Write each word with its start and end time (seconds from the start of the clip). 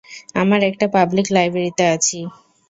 আমরা 0.35 0.63
একটা 0.65 0.85
পাবলিক 0.95 1.27
লাইব্রেরিতে 1.35 1.83
আছি! 1.95 2.19